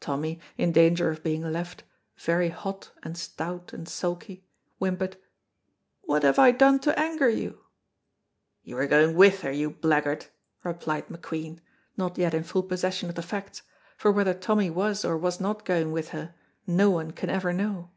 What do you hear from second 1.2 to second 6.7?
being left, very hot and stout and sulky, whimpered, "What have I